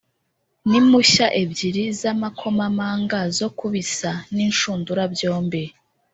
[0.69, 5.63] n’impushya ebyiri z’amakomamanga zo ku bisa n’inshundura byombi